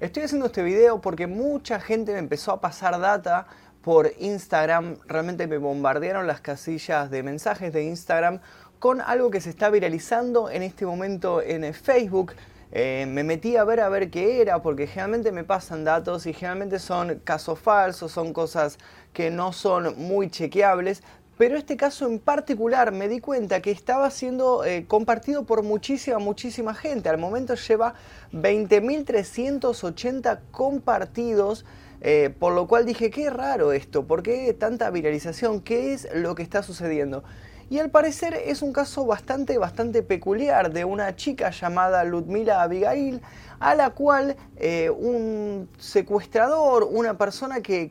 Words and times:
Estoy 0.00 0.22
haciendo 0.22 0.46
este 0.46 0.62
video 0.62 1.00
porque 1.00 1.26
mucha 1.26 1.80
gente 1.80 2.12
me 2.12 2.20
empezó 2.20 2.52
a 2.52 2.60
pasar 2.60 3.00
data 3.00 3.48
por 3.82 4.12
Instagram. 4.20 4.98
Realmente 5.08 5.48
me 5.48 5.58
bombardearon 5.58 6.28
las 6.28 6.40
casillas 6.40 7.10
de 7.10 7.24
mensajes 7.24 7.72
de 7.72 7.82
Instagram 7.82 8.38
con 8.78 9.00
algo 9.00 9.32
que 9.32 9.40
se 9.40 9.50
está 9.50 9.70
viralizando 9.70 10.50
en 10.50 10.62
este 10.62 10.86
momento 10.86 11.42
en 11.42 11.74
Facebook. 11.74 12.34
Eh, 12.70 13.06
me 13.08 13.24
metí 13.24 13.56
a 13.56 13.64
ver 13.64 13.80
a 13.80 13.88
ver 13.88 14.08
qué 14.08 14.40
era, 14.40 14.62
porque 14.62 14.86
generalmente 14.86 15.32
me 15.32 15.42
pasan 15.42 15.82
datos 15.82 16.26
y 16.26 16.32
generalmente 16.32 16.78
son 16.78 17.18
casos 17.24 17.58
falsos, 17.58 18.12
son 18.12 18.32
cosas 18.32 18.78
que 19.12 19.32
no 19.32 19.52
son 19.52 19.98
muy 19.98 20.30
chequeables, 20.30 21.02
pero 21.38 21.56
este 21.56 21.76
caso 21.76 22.06
en 22.06 22.18
particular 22.18 22.92
me 22.92 23.08
di 23.08 23.20
cuenta 23.20 23.62
que 23.62 23.70
estaba 23.70 24.10
siendo 24.10 24.64
eh, 24.64 24.86
compartido 24.88 25.44
por 25.44 25.62
muchísima, 25.62 26.18
muchísima 26.18 26.74
gente. 26.74 27.08
Al 27.08 27.18
momento 27.18 27.54
lleva 27.54 27.94
20.380 28.32 30.40
compartidos, 30.50 31.64
eh, 32.00 32.34
por 32.36 32.54
lo 32.54 32.66
cual 32.66 32.84
dije, 32.84 33.10
qué 33.10 33.30
raro 33.30 33.70
esto, 33.72 34.04
¿por 34.04 34.24
qué 34.24 34.52
tanta 34.52 34.90
viralización? 34.90 35.60
¿Qué 35.60 35.94
es 35.94 36.08
lo 36.12 36.34
que 36.34 36.42
está 36.42 36.64
sucediendo? 36.64 37.22
Y 37.70 37.78
al 37.78 37.90
parecer 37.90 38.34
es 38.34 38.62
un 38.62 38.72
caso 38.72 39.06
bastante, 39.06 39.58
bastante 39.58 40.02
peculiar 40.02 40.72
de 40.72 40.86
una 40.86 41.14
chica 41.16 41.50
llamada 41.50 42.02
Ludmila 42.02 42.62
Abigail, 42.62 43.20
a 43.60 43.74
la 43.74 43.90
cual 43.90 44.36
eh, 44.56 44.90
un 44.90 45.68
secuestrador, 45.78 46.84
una 46.84 47.16
persona 47.18 47.60
que, 47.60 47.88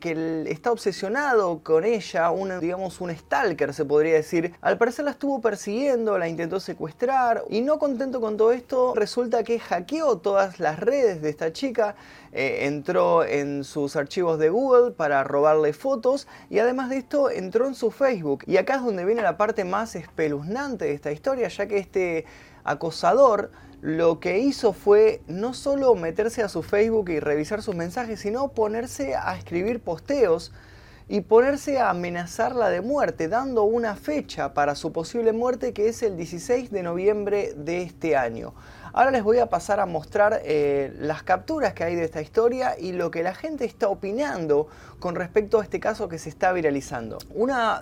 está 0.48 0.72
obsesionado 0.72 1.62
con 1.62 1.84
ella, 1.84 2.30
un, 2.30 2.58
digamos 2.60 3.00
un 3.00 3.14
stalker 3.14 3.74
se 3.74 3.84
podría 3.84 4.14
decir, 4.14 4.54
al 4.60 4.78
parecer 4.78 5.04
la 5.04 5.12
estuvo 5.12 5.40
persiguiendo, 5.40 6.18
la 6.18 6.28
intentó 6.28 6.60
secuestrar 6.60 7.44
y 7.48 7.60
no 7.60 7.78
contento 7.78 8.20
con 8.20 8.36
todo 8.36 8.52
esto, 8.52 8.94
resulta 8.94 9.42
que 9.44 9.58
hackeó 9.58 10.18
todas 10.18 10.60
las 10.60 10.78
redes 10.78 11.22
de 11.22 11.30
esta 11.30 11.52
chica, 11.52 11.96
eh, 12.32 12.66
entró 12.66 13.24
en 13.24 13.64
sus 13.64 13.96
archivos 13.96 14.38
de 14.38 14.50
Google 14.50 14.92
para 14.92 15.24
robarle 15.24 15.72
fotos 15.72 16.26
y 16.50 16.58
además 16.58 16.90
de 16.90 16.98
esto 16.98 17.30
entró 17.30 17.66
en 17.66 17.74
su 17.74 17.90
Facebook. 17.90 18.44
Y 18.46 18.56
acá 18.56 18.76
es 18.76 18.84
donde 18.84 19.04
viene 19.04 19.22
la 19.22 19.36
parte 19.36 19.64
más 19.64 19.96
espeluznante 19.96 20.86
de 20.86 20.92
esta 20.92 21.12
historia, 21.12 21.48
ya 21.48 21.66
que 21.66 21.78
este 21.78 22.26
acosador 22.64 23.50
lo 23.80 24.18
que 24.18 24.38
hizo 24.38 24.72
fue 24.72 25.20
no 25.28 25.54
solo 25.54 25.94
meterse 25.94 26.42
a 26.42 26.48
su 26.48 26.62
Facebook 26.62 27.10
y 27.10 27.20
revisar 27.20 27.62
sus 27.62 27.76
mensajes, 27.76 28.20
sino 28.20 28.48
ponerse 28.48 29.14
a 29.14 29.36
escribir 29.36 29.80
posteos 29.80 30.52
y 31.08 31.22
ponerse 31.22 31.78
a 31.78 31.90
amenazarla 31.90 32.68
de 32.68 32.82
muerte, 32.82 33.28
dando 33.28 33.62
una 33.62 33.96
fecha 33.96 34.52
para 34.52 34.74
su 34.74 34.92
posible 34.92 35.32
muerte 35.32 35.72
que 35.72 35.88
es 35.88 36.02
el 36.02 36.16
16 36.16 36.70
de 36.70 36.82
noviembre 36.82 37.54
de 37.56 37.82
este 37.82 38.16
año. 38.16 38.52
Ahora 38.92 39.10
les 39.10 39.22
voy 39.22 39.38
a 39.38 39.46
pasar 39.46 39.80
a 39.80 39.86
mostrar 39.86 40.40
eh, 40.44 40.92
las 40.98 41.22
capturas 41.22 41.72
que 41.72 41.84
hay 41.84 41.94
de 41.94 42.04
esta 42.04 42.20
historia 42.20 42.78
y 42.78 42.92
lo 42.92 43.10
que 43.10 43.22
la 43.22 43.34
gente 43.34 43.64
está 43.64 43.88
opinando 43.88 44.66
con 44.98 45.14
respecto 45.14 45.60
a 45.60 45.62
este 45.62 45.78
caso 45.78 46.08
que 46.08 46.18
se 46.18 46.28
está 46.28 46.52
viralizando. 46.52 47.18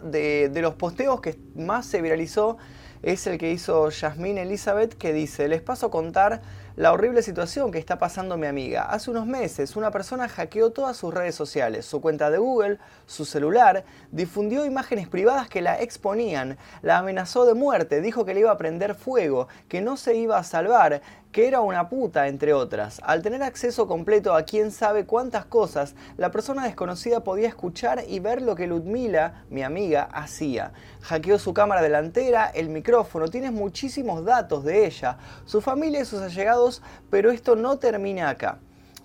De, 0.03 0.51
de 0.51 0.63
los 0.63 0.75
posteos 0.75 1.21
que 1.21 1.39
más 1.57 1.87
se 1.87 2.03
viralizó 2.03 2.59
es 3.03 3.27
el 3.27 3.39
que 3.39 3.53
hizo 3.53 3.89
Yasmín 3.91 4.39
Elizabeth 4.39 4.95
que 4.95 5.13
dice, 5.13 5.49
les 5.49 5.63
paso 5.63 5.87
a 5.87 5.91
contar 5.91 6.43
la 6.77 6.93
horrible 6.93 7.23
situación 7.23 7.73
que 7.73 7.79
está 7.79 7.99
pasando 7.99 8.37
mi 8.37 8.47
amiga. 8.47 8.83
Hace 8.83 9.11
unos 9.11 9.27
meses 9.27 9.77
una 9.77 9.91
persona 9.91 10.29
hackeó 10.29 10.71
todas 10.71 10.99
sus 10.99 11.13
redes 11.13 11.35
sociales, 11.35 11.87
su 11.87 12.03
cuenta 12.03 12.31
de 12.31 12.37
Google, 12.37 12.79
su 13.07 13.25
celular, 13.25 13.85
difundió 14.13 14.67
imágenes 14.67 15.09
privadas 15.09 15.49
que 15.49 15.63
la 15.63 15.81
exponían, 15.81 16.59
la 16.83 16.99
amenazó 16.99 17.47
de 17.47 17.55
muerte, 17.55 18.03
dijo 18.03 18.27
que 18.27 18.35
le 18.35 18.41
iba 18.41 18.51
a 18.51 18.59
prender 18.59 18.95
fuego, 18.95 19.49
que 19.69 19.81
no 19.81 19.97
se 19.97 20.17
iba 20.17 20.37
a 20.37 20.45
salvar, 20.45 21.01
que 21.33 21.49
era 21.49 21.61
una 21.61 21.91
puta, 21.91 22.29
entre 22.29 22.55
otras. 22.55 22.99
Al 23.05 23.21
tener 23.21 23.43
acceso 23.43 23.87
completo 23.87 24.35
a 24.35 24.45
quién 24.45 24.71
sabe 24.71 25.05
cuántas 25.05 25.45
cosas, 25.45 25.95
la 26.17 26.31
persona 26.31 26.65
desconocida 26.65 27.21
podía 27.25 27.49
escuchar 27.49 28.05
y 28.09 28.21
ver 28.21 28.41
lo 28.41 28.55
que 28.55 28.67
Ludmila, 28.67 29.45
mi 29.51 29.63
amiga, 29.63 30.09
hacía. 30.13 30.73
Hackeó 31.03 31.39
su 31.39 31.53
cámara 31.53 31.83
delantera, 31.83 32.47
el 32.47 32.71
micrófono, 32.71 33.29
tienes 33.29 33.53
muchísimos 33.53 34.25
datos 34.25 34.65
de 34.65 34.87
ella, 34.87 35.19
su 35.45 35.61
familia 35.61 36.01
y 36.01 36.05
sus 36.07 36.23
allegados 36.23 36.66
pero 37.11 37.31
esto 37.31 37.57
no 37.57 37.79
termina 37.79 38.29
acá. 38.29 38.59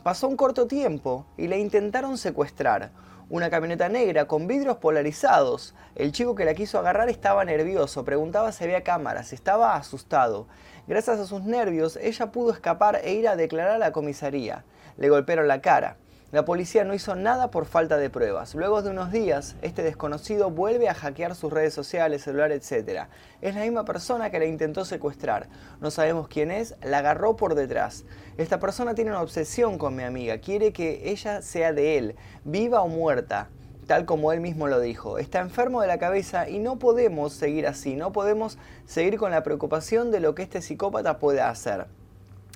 Pasó 0.03 0.27
un 0.27 0.35
corto 0.35 0.67
tiempo 0.67 1.25
y 1.37 1.47
la 1.47 1.57
intentaron 1.57 2.17
secuestrar. 2.17 2.91
Una 3.29 3.49
camioneta 3.49 3.87
negra 3.87 4.25
con 4.25 4.47
vidrios 4.47 4.77
polarizados. 4.77 5.73
El 5.95 6.11
chico 6.11 6.35
que 6.35 6.43
la 6.43 6.53
quiso 6.53 6.79
agarrar 6.79 7.07
estaba 7.09 7.45
nervioso, 7.45 8.03
preguntaba 8.03 8.51
si 8.51 8.63
había 8.63 8.83
cámaras, 8.83 9.31
estaba 9.31 9.75
asustado. 9.75 10.47
Gracias 10.87 11.19
a 11.19 11.25
sus 11.25 11.43
nervios, 11.43 11.97
ella 12.01 12.31
pudo 12.31 12.51
escapar 12.51 12.99
e 13.03 13.13
ir 13.13 13.27
a 13.27 13.35
declarar 13.35 13.75
a 13.75 13.77
la 13.77 13.91
comisaría. 13.91 14.65
Le 14.97 15.09
golpearon 15.09 15.47
la 15.47 15.61
cara. 15.61 15.97
La 16.31 16.45
policía 16.45 16.85
no 16.85 16.93
hizo 16.93 17.13
nada 17.13 17.51
por 17.51 17.65
falta 17.65 17.97
de 17.97 18.09
pruebas. 18.09 18.55
Luego 18.55 18.81
de 18.81 18.89
unos 18.89 19.11
días, 19.11 19.57
este 19.61 19.83
desconocido 19.83 20.49
vuelve 20.49 20.87
a 20.87 20.93
hackear 20.93 21.35
sus 21.35 21.51
redes 21.51 21.73
sociales, 21.73 22.21
celular, 22.21 22.53
etc. 22.53 23.07
Es 23.41 23.53
la 23.53 23.63
misma 23.63 23.83
persona 23.83 24.29
que 24.29 24.39
la 24.39 24.45
intentó 24.45 24.85
secuestrar. 24.85 25.49
No 25.81 25.91
sabemos 25.91 26.29
quién 26.29 26.49
es, 26.49 26.75
la 26.83 26.99
agarró 26.99 27.35
por 27.35 27.53
detrás. 27.53 28.05
Esta 28.37 28.61
persona 28.61 28.95
tiene 28.95 29.11
una 29.11 29.21
obsesión 29.21 29.77
con 29.77 29.93
mi 29.93 30.03
amiga, 30.03 30.37
quiere 30.37 30.71
que 30.71 31.11
ella 31.11 31.41
sea 31.41 31.73
de 31.73 31.97
él, 31.97 32.15
viva 32.45 32.81
o 32.81 32.87
muerta 32.87 33.49
tal 33.87 34.05
como 34.05 34.31
él 34.31 34.39
mismo 34.39 34.69
lo 34.69 34.79
dijo. 34.79 35.17
Está 35.17 35.41
enfermo 35.41 35.81
de 35.81 35.87
la 35.87 35.99
cabeza 35.99 36.47
y 36.47 36.59
no 36.59 36.79
podemos 36.79 37.33
seguir 37.33 37.67
así, 37.67 37.97
no 37.97 38.13
podemos 38.13 38.57
seguir 38.85 39.17
con 39.17 39.31
la 39.31 39.43
preocupación 39.43 40.11
de 40.11 40.21
lo 40.21 40.33
que 40.33 40.43
este 40.43 40.61
psicópata 40.61 41.19
puede 41.19 41.41
hacer. 41.41 41.87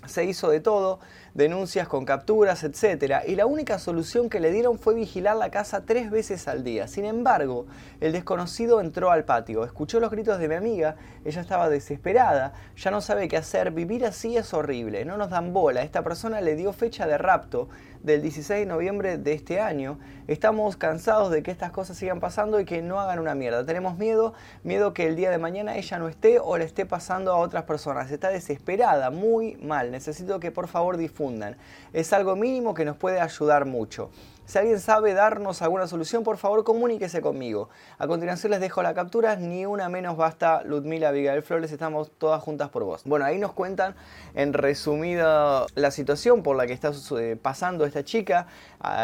Se 0.06 0.24
hizo 0.24 0.50
de 0.50 0.60
todo, 0.60 1.00
denuncias 1.34 1.88
con 1.88 2.06
capturas, 2.06 2.64
etc. 2.64 3.24
Y 3.28 3.36
la 3.36 3.46
única 3.46 3.80
solución 3.80 4.30
que 4.30 4.40
le 4.40 4.52
dieron 4.52 4.78
fue 4.78 4.94
vigilar 4.94 5.36
la 5.36 5.50
casa 5.50 5.86
tres 5.86 6.12
veces 6.12 6.48
al 6.48 6.64
día. 6.64 6.88
Sin 6.88 7.06
embargo, 7.06 7.66
el 8.02 8.12
desconocido 8.12 8.82
entró 8.82 9.12
al 9.12 9.26
patio, 9.26 9.66
escuchó 9.66 10.00
los 10.00 10.12
gritos 10.12 10.40
de 10.40 10.48
mi 10.48 10.56
amiga, 10.56 10.96
ella 11.24 11.42
estaba 11.42 11.70
desesperada, 11.70 12.54
ya 12.78 12.92
no 12.92 13.02
sabe 13.02 13.28
qué 13.28 13.38
hacer, 13.38 13.72
vivir 13.72 14.06
así 14.06 14.38
es 14.38 14.54
horrible, 14.54 15.06
no 15.06 15.18
nos 15.18 15.32
dan 15.32 15.54
bola. 15.54 15.82
Esta 15.82 16.04
persona 16.04 16.40
le 16.40 16.56
dio 16.56 16.72
fecha 16.72 17.08
de 17.08 17.18
rapto 17.18 17.68
del 18.06 18.22
16 18.22 18.60
de 18.62 18.66
noviembre 18.68 19.18
de 19.18 19.34
este 19.34 19.60
año. 19.60 19.98
Estamos 20.28 20.78
cansados 20.78 21.32
de 21.32 21.42
que 21.42 21.50
estas 21.50 21.72
cosas 21.72 21.98
sigan 21.98 22.20
pasando 22.20 22.60
y 22.60 22.66
que 22.66 22.84
no 22.84 23.00
hagan 23.00 23.20
una 23.20 23.34
mierda. 23.34 23.66
Tenemos 23.66 23.98
miedo, 23.98 24.34
miedo 24.64 24.94
que 24.94 25.08
el 25.08 25.16
día 25.16 25.32
de 25.32 25.40
mañana 25.40 25.76
ella 25.76 25.98
no 25.98 26.08
esté 26.08 26.40
o 26.40 26.58
le 26.58 26.66
esté 26.66 26.86
pasando 26.86 27.32
a 27.32 27.38
otras 27.38 27.64
personas. 27.64 28.12
Está 28.12 28.30
desesperada, 28.30 29.10
muy 29.10 29.56
mal. 29.56 29.92
Necesito 29.92 30.40
que 30.40 30.52
por 30.52 30.68
favor 30.68 30.98
difundan. 30.98 31.58
Es 31.94 32.14
algo 32.14 32.36
mínimo 32.36 32.76
que 32.76 32.86
nos 32.86 32.96
puede 32.96 33.20
ayudar 33.20 33.66
mucho. 33.66 34.12
Si 34.46 34.60
alguien 34.60 34.80
sabe 34.80 35.16
darnos 35.16 35.64
alguna 35.64 35.88
solución, 35.88 36.24
por 36.24 36.38
favor 36.38 36.64
comuníquese 36.64 37.20
conmigo. 37.20 37.70
A 37.98 38.06
continuación 38.06 38.52
les 38.52 38.60
dejo 38.60 38.84
la 38.84 38.94
captura, 38.94 39.36
ni 39.38 39.66
una 39.66 39.90
menos 39.90 40.18
basta 40.18 40.62
Ludmila 40.64 41.10
Abigail 41.10 41.42
Flores, 41.42 41.72
estamos 41.72 42.12
todas 42.20 42.44
juntas 42.44 42.70
por 42.70 42.84
vos. 42.84 43.02
Bueno, 43.06 43.26
ahí 43.26 43.40
nos 43.40 43.54
cuentan 43.54 43.96
en 44.36 44.54
resumida 44.54 45.66
la 45.74 45.90
situación 45.90 46.44
por 46.44 46.56
la 46.56 46.68
que 46.68 46.74
está 46.74 46.92
eh, 47.20 47.38
pasando 47.42 47.86
esta 47.86 48.04
chica, 48.04 48.46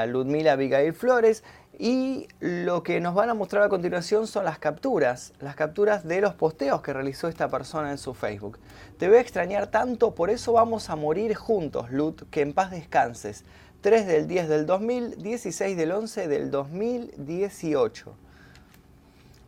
Ludmila 0.07 0.51
Abigail 0.51 0.93
Flores. 0.93 1.43
Y 1.79 2.27
lo 2.39 2.83
que 2.83 2.99
nos 2.99 3.15
van 3.15 3.31
a 3.31 3.33
mostrar 3.33 3.63
a 3.63 3.69
continuación 3.69 4.27
son 4.27 4.45
las 4.45 4.59
capturas, 4.59 5.33
las 5.39 5.55
capturas 5.55 6.07
de 6.07 6.21
los 6.21 6.35
posteos 6.35 6.83
que 6.83 6.93
realizó 6.93 7.27
esta 7.27 7.47
persona 7.49 7.89
en 7.89 7.97
su 7.97 8.13
Facebook. 8.13 8.59
Te 8.99 9.07
voy 9.07 9.17
a 9.17 9.21
extrañar 9.21 9.65
tanto, 9.67 10.13
por 10.13 10.29
eso 10.29 10.53
vamos 10.53 10.91
a 10.91 10.95
morir 10.95 11.33
juntos, 11.33 11.89
Lud, 11.89 12.21
que 12.29 12.41
en 12.41 12.53
paz 12.53 12.69
descanses. 12.69 13.43
3 13.81 14.05
del 14.05 14.27
10 14.27 14.47
del 14.47 14.65
2000, 14.67 15.15
16 15.23 15.75
del 15.75 15.91
11 15.91 16.27
del 16.27 16.51
2018. 16.51 18.15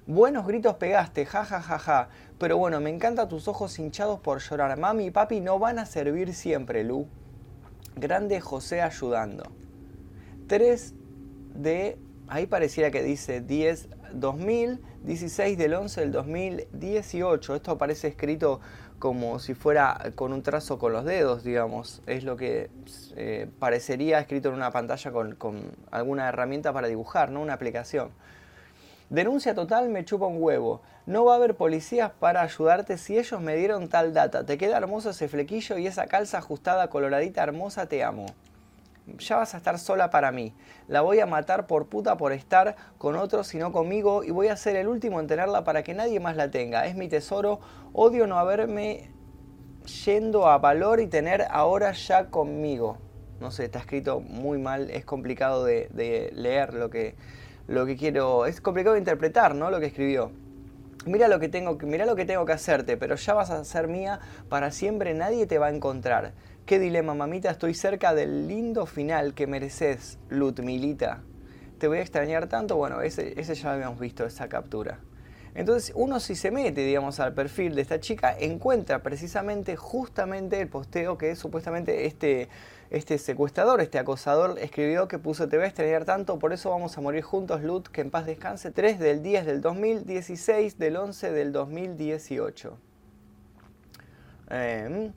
Buenos 0.08 0.48
gritos 0.48 0.76
pegaste, 0.76 1.28
ja 1.28 1.46
ja 1.46 1.62
ja 1.62 1.78
ja. 1.78 2.10
Pero 2.40 2.58
bueno, 2.58 2.82
me 2.82 2.90
encantan 2.90 3.30
tus 3.30 3.48
ojos 3.48 3.78
hinchados 3.78 4.20
por 4.20 4.40
llorar. 4.42 4.76
Mami 4.78 5.06
y 5.06 5.12
papi 5.12 5.40
no 5.40 5.60
van 5.60 5.78
a 5.78 5.86
servir 5.86 6.34
siempre, 6.34 6.84
Lu. 6.84 7.06
Grande 7.96 8.42
José 8.42 8.82
ayudando. 8.82 9.44
3 10.48 10.94
de. 11.54 12.00
Ahí 12.28 12.48
pareciera 12.48 12.90
que 12.90 13.04
dice 13.04 13.40
10 13.40 13.90
2000, 14.14 14.82
16 15.04 15.58
del 15.58 15.74
11 15.74 16.02
del 16.02 16.12
2018. 16.14 17.56
Esto 17.56 17.72
aparece 17.72 18.08
escrito 18.08 18.62
como 19.00 19.38
si 19.40 19.54
fuera 19.54 20.12
con 20.16 20.32
un 20.32 20.44
trazo 20.44 20.80
con 20.80 20.94
los 20.94 21.04
dedos, 21.04 21.44
digamos. 21.44 22.02
Es 22.08 22.24
lo 22.24 22.38
que 22.38 22.70
eh, 23.18 23.50
parecería 23.60 24.20
escrito 24.20 24.48
en 24.48 24.56
una 24.56 24.72
pantalla 24.72 25.12
con, 25.12 25.72
alguna 25.92 26.30
herramienta 26.30 26.72
para 26.72 26.88
dibujar, 26.88 27.32
¿no? 27.32 27.42
Una 27.42 27.54
aplicación. 27.54 28.12
Denuncia 29.10 29.54
total, 29.54 29.90
me 29.90 30.06
chupa 30.06 30.26
un 30.26 30.42
huevo. 30.42 30.82
No 31.06 31.26
va 31.26 31.34
a 31.34 31.36
haber 31.36 31.56
policías 31.56 32.12
para 32.12 32.42
ayudarte 32.42 32.98
si 32.98 33.18
ellos 33.18 33.42
me 33.42 33.58
dieron 33.58 33.90
tal 33.90 34.14
data. 34.14 34.46
Te 34.46 34.58
queda 34.58 34.78
hermoso 34.78 35.10
ese 35.10 35.28
flequillo 35.28 35.78
y 35.78 35.86
esa 35.86 36.08
calza 36.08 36.38
ajustada 36.38 36.90
coloradita 36.90 37.44
hermosa, 37.44 37.88
te 37.88 38.04
amo 38.04 38.28
ya 39.18 39.38
vas 39.38 39.54
a 39.54 39.58
estar 39.58 39.80
sola 39.80 40.10
para 40.10 40.32
mí. 40.32 40.54
La 40.88 41.02
voy 41.02 41.20
a 41.20 41.26
matar 41.26 41.68
por 41.68 41.88
puta 41.88 42.18
por 42.18 42.32
estar 42.32 42.76
con 42.98 43.16
otros 43.16 43.48
sino 43.48 43.72
conmigo 43.72 44.24
y 44.24 44.32
voy 44.32 44.48
a 44.48 44.58
ser 44.58 44.76
el 44.76 44.88
último 44.88 45.20
en 45.20 45.28
tenerla 45.28 45.64
para 45.64 45.84
que 45.84 45.94
nadie 45.94 46.20
más 46.20 46.36
la 46.36 46.52
tenga. 46.52 46.86
Es 46.86 46.96
mi 46.96 47.08
tesoro, 47.08 47.60
odio 47.94 48.28
no 48.28 48.38
haberme 48.38 49.12
yendo 50.06 50.48
a 50.48 50.58
valor 50.58 51.00
y 51.00 51.08
tener 51.08 51.46
ahora 51.50 51.92
ya 51.92 52.28
conmigo. 52.28 52.98
no 53.40 53.52
sé, 53.52 53.66
está 53.66 53.80
escrito 53.80 54.22
muy 54.22 54.58
mal, 54.58 54.90
es 54.90 55.04
complicado 55.04 55.66
de, 55.66 55.90
de 55.92 56.32
leer 56.34 56.74
lo 56.74 56.90
que, 56.90 57.16
lo 57.68 57.86
que 57.86 57.98
quiero, 57.98 58.46
es 58.46 58.62
complicado 58.62 58.94
de 58.94 59.00
interpretar, 59.00 59.54
¿no? 59.56 59.70
Lo 59.70 59.82
que 59.82 59.88
escribió. 59.88 60.32
Mira 61.06 61.28
lo 61.28 61.40
que 61.42 61.50
tengo, 61.50 61.78
mira 61.82 62.06
lo 62.06 62.16
que 62.16 62.24
tengo 62.24 62.46
que 62.46 62.54
hacerte, 62.54 62.96
pero 62.96 63.16
ya 63.16 63.34
vas 63.34 63.50
a 63.50 63.66
ser 63.66 63.90
mía 63.90 64.22
para 64.48 64.72
siempre, 64.72 65.14
nadie 65.14 65.46
te 65.48 65.58
va 65.58 65.68
a 65.68 65.70
encontrar. 65.70 66.34
Qué 66.66 66.80
dilema, 66.80 67.14
mamita, 67.14 67.52
estoy 67.52 67.74
cerca 67.74 68.16
del 68.16 68.48
lindo 68.48 68.86
final 68.86 69.34
que 69.34 69.48
mereces, 69.48 70.18
Lutmilita. 70.30 71.22
Te 71.78 71.90
voy 71.90 71.98
a 71.98 72.02
extrañar 72.02 72.48
tanto, 72.48 72.78
bueno, 72.78 73.02
ese, 73.02 73.36
ya 73.36 73.64
lo 73.66 73.72
habíamos 73.72 74.00
visto, 74.00 74.26
esa 74.26 74.48
captura. 74.48 75.02
Entonces 75.56 75.92
uno 75.94 76.22
si 76.22 76.36
se 76.36 76.52
mete, 76.52 76.86
digamos, 76.86 77.20
al 77.20 77.34
perfil 77.34 77.76
de 77.76 77.82
esta 77.82 78.00
chica, 78.00 78.34
encuentra 78.40 79.04
precisamente, 79.04 79.76
justamente 79.76 80.62
el 80.62 80.70
posteo 80.70 81.18
que 81.18 81.36
supuestamente 81.36 82.06
este, 82.06 82.48
este 82.92 83.18
secuestrador, 83.18 83.82
este 83.82 84.00
acosador 84.00 84.58
escribió 84.58 85.10
que 85.10 85.20
puso 85.20 85.50
te 85.50 85.58
voy 85.58 85.66
a 85.66 85.68
extrañar 85.68 86.06
tanto, 86.06 86.40
por 86.40 86.54
eso 86.54 86.70
vamos 86.70 86.98
a 86.98 87.02
morir 87.02 87.24
juntos, 87.24 87.62
Lut, 87.62 87.90
que 87.90 88.00
en 88.00 88.10
paz 88.10 88.26
descanse, 88.26 88.72
3 88.72 89.00
del 89.00 89.22
10 89.22 89.46
del 89.46 89.60
2016 89.60 90.80
del 90.80 90.96
11 90.96 91.32
del 91.34 91.52
2018. 91.52 92.78
Em, 94.50 95.12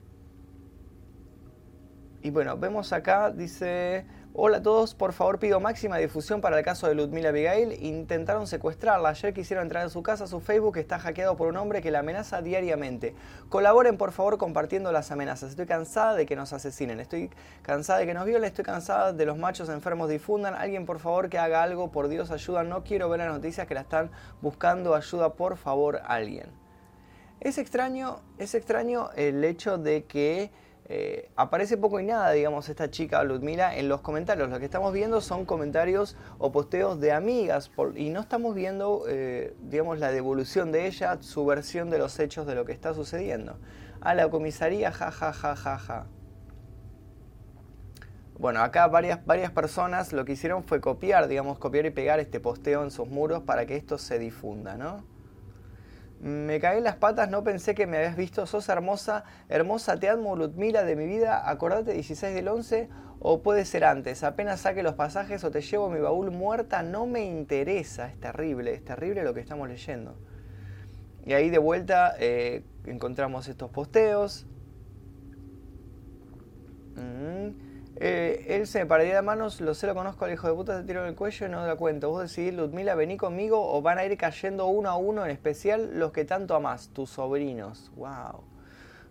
y 2.27 2.29
bueno, 2.29 2.57
vemos 2.57 2.91
acá, 2.91 3.31
dice... 3.31 4.05
Hola 4.33 4.57
a 4.57 4.61
todos, 4.61 4.93
por 4.93 5.13
favor 5.13 5.39
pido 5.39 5.59
máxima 5.59 5.97
difusión 5.97 6.41
para 6.41 6.59
el 6.59 6.65
caso 6.65 6.87
de 6.87 6.93
Ludmila 6.93 7.29
Abigail. 7.29 7.71
Intentaron 7.83 8.45
secuestrarla. 8.45 9.09
Ayer 9.09 9.33
quisieron 9.33 9.63
entrar 9.63 9.85
a 9.85 9.89
su 9.89 10.03
casa. 10.03 10.27
Su 10.27 10.41
Facebook 10.41 10.77
está 10.77 10.99
hackeado 10.99 11.35
por 11.37 11.47
un 11.47 11.57
hombre 11.57 11.81
que 11.81 11.89
la 11.89 11.99
amenaza 11.99 12.41
diariamente. 12.41 13.15
Colaboren 13.49 13.97
por 13.97 14.11
favor 14.11 14.37
compartiendo 14.37 14.91
las 14.91 15.09
amenazas. 15.09 15.51
Estoy 15.51 15.65
cansada 15.65 16.13
de 16.13 16.27
que 16.27 16.35
nos 16.35 16.53
asesinen. 16.53 16.99
Estoy 16.99 17.31
cansada 17.63 17.97
de 17.99 18.05
que 18.05 18.13
nos 18.13 18.25
violen. 18.25 18.43
Estoy 18.43 18.65
cansada 18.65 19.11
de 19.11 19.25
los 19.25 19.37
machos 19.37 19.69
enfermos 19.69 20.07
difundan. 20.07 20.53
Alguien 20.53 20.85
por 20.85 20.99
favor 20.99 21.29
que 21.29 21.39
haga 21.39 21.63
algo. 21.63 21.89
Por 21.91 22.07
Dios 22.07 22.29
ayuda. 22.29 22.63
No 22.63 22.83
quiero 22.83 23.09
ver 23.09 23.21
las 23.21 23.29
noticias 23.29 23.65
que 23.65 23.73
la 23.73 23.81
están 23.81 24.11
buscando 24.41 24.93
ayuda. 24.93 25.33
Por 25.33 25.57
favor 25.57 26.01
alguien. 26.05 26.51
Es 27.39 27.57
extraño, 27.57 28.19
es 28.37 28.53
extraño 28.53 29.09
el 29.15 29.43
hecho 29.43 29.77
de 29.79 30.05
que 30.05 30.51
eh, 30.89 31.29
aparece 31.35 31.75
poco 31.75 31.99
y 31.99 32.05
nada, 32.05 32.31
digamos, 32.31 32.69
esta 32.69 32.89
chica 32.89 33.21
Ludmila 33.23 33.75
en 33.75 33.89
los 33.89 33.99
comentarios. 33.99 34.49
Lo 34.49 34.57
que 34.57 34.65
estamos 34.65 34.93
viendo 34.93 35.19
son 35.19 35.45
comentarios 35.45 36.15
o 36.37 36.53
posteos 36.53 37.01
de 37.01 37.11
amigas 37.11 37.69
y 37.95 38.09
no 38.09 38.21
estamos 38.21 38.55
viendo, 38.55 39.03
eh, 39.09 39.53
digamos, 39.63 39.99
la 39.99 40.13
devolución 40.13 40.71
de 40.71 40.87
ella, 40.87 41.17
su 41.19 41.45
versión 41.45 41.89
de 41.89 41.97
los 41.97 42.17
hechos 42.19 42.47
de 42.47 42.55
lo 42.55 42.63
que 42.63 42.71
está 42.71 42.93
sucediendo. 42.93 43.57
A 43.99 44.15
la 44.15 44.29
comisaría, 44.29 44.93
ja, 44.93 45.11
ja, 45.11 45.33
ja, 45.33 45.55
ja, 45.57 45.77
ja. 45.77 46.05
Bueno, 48.39 48.61
acá 48.61 48.87
varias, 48.87 49.25
varias 49.25 49.51
personas 49.51 50.13
lo 50.13 50.23
que 50.23 50.33
hicieron 50.33 50.63
fue 50.63 50.79
copiar, 50.79 51.27
digamos, 51.27 51.59
copiar 51.59 51.85
y 51.87 51.89
pegar 51.89 52.21
este 52.21 52.39
posteo 52.39 52.83
en 52.83 52.91
sus 52.91 53.09
muros 53.09 53.43
para 53.43 53.65
que 53.65 53.75
esto 53.75 53.97
se 53.97 54.19
difunda, 54.19 54.77
¿no? 54.77 55.16
Me 56.19 56.59
caí 56.59 56.79
en 56.79 56.83
las 56.83 56.95
patas, 56.95 57.29
no 57.29 57.43
pensé 57.43 57.75
que 57.75 57.85
me 57.85 57.97
habías 57.97 58.15
visto. 58.15 58.45
Sos 58.47 58.67
hermosa, 58.69 59.23
hermosa, 59.49 59.99
te 59.99 60.09
amo, 60.09 60.35
Ludmila 60.35 60.83
de 60.83 60.95
mi 60.95 61.05
vida. 61.05 61.49
Acordate 61.49 61.93
16 61.93 62.33
del 62.33 62.47
11 62.47 62.89
o 63.19 63.41
puede 63.41 63.65
ser 63.65 63.83
antes. 63.83 64.23
Apenas 64.23 64.61
saque 64.61 64.83
los 64.83 64.95
pasajes 64.95 65.43
o 65.43 65.51
te 65.51 65.61
llevo 65.61 65.89
mi 65.89 65.99
baúl 65.99 66.31
muerta, 66.31 66.81
no 66.81 67.05
me 67.05 67.25
interesa. 67.25 68.07
Es 68.07 68.19
terrible, 68.19 68.73
es 68.73 68.83
terrible 68.83 69.23
lo 69.23 69.33
que 69.33 69.41
estamos 69.41 69.69
leyendo. 69.69 70.17
Y 71.25 71.33
ahí 71.33 71.49
de 71.49 71.57
vuelta 71.59 72.15
eh, 72.19 72.63
encontramos 72.85 73.47
estos 73.47 73.69
posteos. 73.69 74.45
Mm. 76.95 77.66
Eh, 77.99 78.45
él 78.49 78.67
se 78.67 78.79
me 78.79 78.85
pararía 78.85 79.15
de 79.15 79.21
manos, 79.23 79.59
lo 79.59 79.73
sé, 79.73 79.87
lo 79.87 79.95
conozco 79.95 80.25
al 80.25 80.31
hijo 80.31 80.47
de 80.47 80.53
puta, 80.53 80.77
te 80.79 80.85
tiro 80.85 81.01
en 81.01 81.07
el 81.07 81.15
cuello 81.15 81.47
y 81.47 81.49
no 81.49 81.65
da 81.65 81.75
cuenta. 81.75 82.05
Vos 82.05 82.21
decidís, 82.21 82.53
Ludmila, 82.53 82.93
vení 82.93 83.17
conmigo 83.17 83.73
o 83.73 83.81
van 83.81 83.97
a 83.97 84.05
ir 84.05 84.15
cayendo 84.17 84.67
uno 84.67 84.89
a 84.89 84.97
uno, 84.97 85.25
en 85.25 85.31
especial 85.31 85.97
los 85.97 86.11
que 86.11 86.23
tanto 86.23 86.53
amás, 86.53 86.89
tus 86.93 87.09
sobrinos. 87.09 87.91
Wow. 87.95 88.43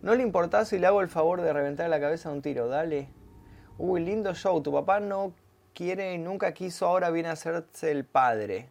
No 0.02 0.14
le 0.14 0.22
importa 0.22 0.64
si 0.64 0.78
le 0.78 0.86
hago 0.86 1.00
el 1.00 1.08
favor 1.08 1.40
de 1.40 1.52
reventar 1.52 1.90
la 1.90 1.98
cabeza 1.98 2.28
de 2.28 2.36
un 2.36 2.42
tiro, 2.42 2.68
dale. 2.68 3.08
Uy, 3.76 4.04
lindo 4.04 4.32
show, 4.34 4.62
tu 4.62 4.72
papá 4.72 5.00
no 5.00 5.34
quiere 5.74 6.16
nunca 6.18 6.52
quiso, 6.52 6.86
ahora 6.86 7.10
viene 7.10 7.28
a 7.28 7.32
hacerse 7.32 7.90
el 7.90 8.04
padre. 8.04 8.70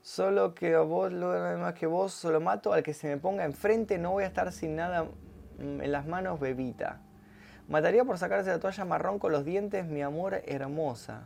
Solo 0.00 0.54
que 0.54 0.74
a 0.74 0.80
vos, 0.80 1.12
además 1.12 1.74
que 1.74 1.86
vos, 1.86 2.12
solo 2.12 2.40
mato 2.40 2.72
al 2.72 2.84
que 2.84 2.94
se 2.94 3.08
me 3.08 3.16
ponga 3.16 3.44
enfrente, 3.44 3.98
no 3.98 4.12
voy 4.12 4.24
a 4.24 4.28
estar 4.28 4.52
sin 4.52 4.76
nada 4.76 5.04
mm, 5.58 5.80
en 5.80 5.92
las 5.92 6.06
manos, 6.06 6.38
bebita. 6.38 7.00
Mataría 7.68 8.04
por 8.04 8.18
sacarse 8.18 8.50
la 8.50 8.58
toalla 8.58 8.84
marrón 8.84 9.18
con 9.18 9.32
los 9.32 9.44
dientes, 9.44 9.86
mi 9.86 10.02
amor 10.02 10.42
hermosa. 10.44 11.24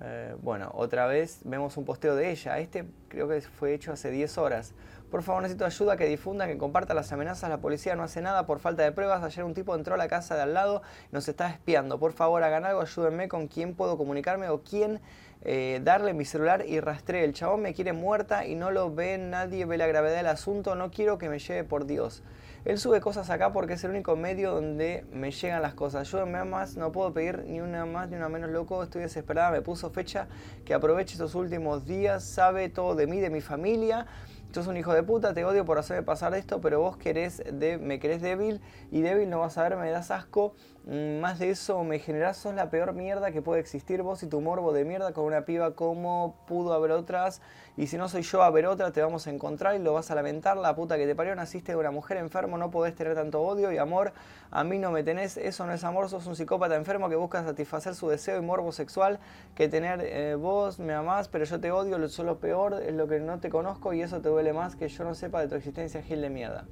Eh, 0.00 0.36
bueno, 0.42 0.70
otra 0.74 1.06
vez 1.06 1.40
vemos 1.44 1.76
un 1.76 1.84
posteo 1.84 2.14
de 2.14 2.30
ella. 2.30 2.58
Este 2.58 2.84
creo 3.08 3.28
que 3.28 3.40
fue 3.40 3.74
hecho 3.74 3.92
hace 3.92 4.10
10 4.10 4.38
horas. 4.38 4.74
Por 5.10 5.22
favor, 5.22 5.42
necesito 5.42 5.64
ayuda, 5.64 5.96
que 5.96 6.06
difunda, 6.06 6.46
que 6.46 6.58
comparta 6.58 6.94
las 6.94 7.12
amenazas. 7.12 7.50
La 7.50 7.58
policía 7.58 7.96
no 7.96 8.02
hace 8.02 8.20
nada 8.20 8.46
por 8.46 8.60
falta 8.60 8.82
de 8.82 8.92
pruebas. 8.92 9.22
Ayer 9.22 9.44
un 9.44 9.54
tipo 9.54 9.74
entró 9.74 9.94
a 9.94 9.96
la 9.96 10.08
casa 10.08 10.36
de 10.36 10.42
al 10.42 10.54
lado 10.54 10.82
nos 11.10 11.28
está 11.28 11.50
espiando. 11.50 11.98
Por 11.98 12.12
favor, 12.12 12.42
hagan 12.42 12.64
algo, 12.64 12.80
ayúdenme 12.80 13.28
con 13.28 13.48
quién 13.48 13.74
puedo 13.74 13.96
comunicarme 13.96 14.48
o 14.48 14.62
quién 14.62 15.00
eh, 15.44 15.80
darle 15.82 16.14
mi 16.14 16.24
celular 16.24 16.64
y 16.66 16.80
rastree. 16.80 17.24
El 17.24 17.34
chabón 17.34 17.62
me 17.62 17.74
quiere 17.74 17.92
muerta 17.92 18.46
y 18.46 18.54
no 18.54 18.70
lo 18.70 18.94
ve 18.94 19.18
nadie, 19.18 19.66
ve 19.66 19.76
la 19.76 19.86
gravedad 19.86 20.16
del 20.16 20.26
asunto. 20.26 20.74
No 20.74 20.90
quiero 20.90 21.18
que 21.18 21.28
me 21.28 21.38
lleve 21.38 21.64
por 21.64 21.86
Dios. 21.86 22.22
Él 22.64 22.78
sube 22.78 23.02
cosas 23.02 23.28
acá 23.28 23.52
porque 23.52 23.74
es 23.74 23.84
el 23.84 23.90
único 23.90 24.16
medio 24.16 24.52
donde 24.52 25.04
me 25.12 25.30
llegan 25.30 25.60
las 25.60 25.74
cosas. 25.74 26.10
Yo 26.10 26.26
más 26.26 26.76
no 26.76 26.92
puedo 26.92 27.12
pedir 27.12 27.44
ni 27.46 27.60
una 27.60 27.84
más 27.84 28.08
ni 28.08 28.16
una 28.16 28.30
menos 28.30 28.50
loco. 28.50 28.82
Estoy 28.82 29.02
desesperada. 29.02 29.50
Me 29.50 29.60
puso 29.60 29.90
fecha 29.90 30.28
que 30.64 30.72
aproveche 30.72 31.12
estos 31.12 31.34
últimos 31.34 31.84
días. 31.84 32.24
Sabe 32.24 32.70
todo 32.70 32.94
de 32.94 33.06
mí, 33.06 33.20
de 33.20 33.28
mi 33.28 33.42
familia. 33.42 34.06
Sos 34.54 34.68
un 34.68 34.76
hijo 34.76 34.94
de 34.94 35.02
puta, 35.02 35.34
te 35.34 35.44
odio 35.44 35.64
por 35.64 35.78
hacerme 35.78 36.04
pasar 36.04 36.32
esto, 36.34 36.60
pero 36.60 36.80
vos 36.80 36.96
querés 36.96 37.42
de, 37.52 37.76
me 37.76 37.98
querés 37.98 38.22
débil 38.22 38.60
y 38.92 39.00
débil 39.00 39.28
no 39.28 39.40
vas 39.40 39.58
a 39.58 39.64
ver, 39.64 39.76
me 39.76 39.90
das 39.90 40.12
asco. 40.12 40.54
Mm, 40.86 41.18
más 41.20 41.38
de 41.38 41.48
eso, 41.48 41.82
me 41.82 41.98
generás, 41.98 42.36
sos 42.36 42.54
la 42.54 42.68
peor 42.68 42.92
mierda 42.92 43.32
que 43.32 43.40
puede 43.40 43.58
existir 43.58 44.02
vos 44.02 44.22
y 44.22 44.26
tu 44.26 44.42
morbo 44.42 44.74
de 44.74 44.84
mierda 44.84 45.12
con 45.14 45.24
una 45.24 45.46
piba 45.46 45.74
como 45.74 46.36
pudo 46.46 46.74
haber 46.74 46.90
otras. 46.90 47.40
Y 47.78 47.86
si 47.86 47.96
no 47.96 48.08
soy 48.08 48.20
yo 48.22 48.42
a 48.42 48.50
ver 48.50 48.66
otra, 48.66 48.92
te 48.92 49.00
vamos 49.00 49.26
a 49.26 49.30
encontrar 49.30 49.76
y 49.76 49.78
lo 49.78 49.94
vas 49.94 50.10
a 50.10 50.14
lamentar. 50.14 50.58
La 50.58 50.76
puta 50.76 50.98
que 50.98 51.06
te 51.06 51.14
parió, 51.14 51.34
naciste 51.34 51.72
de 51.72 51.78
una 51.78 51.90
mujer 51.90 52.18
enfermo, 52.18 52.58
no 52.58 52.70
podés 52.70 52.94
tener 52.94 53.14
tanto 53.14 53.40
odio 53.40 53.72
y 53.72 53.78
amor. 53.78 54.12
A 54.50 54.62
mí 54.62 54.78
no 54.78 54.90
me 54.90 55.02
tenés, 55.02 55.38
eso 55.38 55.64
no 55.64 55.72
es 55.72 55.84
amor, 55.84 56.10
sos 56.10 56.26
un 56.26 56.36
psicópata 56.36 56.76
enfermo 56.76 57.08
que 57.08 57.16
busca 57.16 57.42
satisfacer 57.42 57.94
su 57.94 58.08
deseo 58.08 58.38
y 58.38 58.42
morbo 58.42 58.70
sexual 58.70 59.18
que 59.54 59.68
tener 59.68 60.00
eh, 60.02 60.34
vos, 60.34 60.78
me 60.78 60.92
amás, 60.92 61.28
pero 61.28 61.44
yo 61.46 61.60
te 61.60 61.72
odio, 61.72 61.96
lo 61.96 62.08
solo 62.08 62.38
peor 62.38 62.82
es 62.82 62.94
lo 62.94 63.08
que 63.08 63.20
no 63.20 63.40
te 63.40 63.48
conozco 63.48 63.94
y 63.94 64.02
eso 64.02 64.20
te 64.20 64.28
duele 64.28 64.52
más 64.52 64.76
que 64.76 64.88
yo 64.88 65.04
no 65.04 65.14
sepa 65.14 65.40
de 65.40 65.48
tu 65.48 65.54
existencia, 65.54 66.02
Gil 66.02 66.20
de 66.20 66.30
mierda. 66.30 66.66